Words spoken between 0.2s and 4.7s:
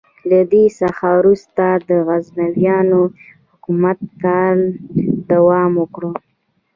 له دې څخه وروسته د غزنویانو حکومت کاله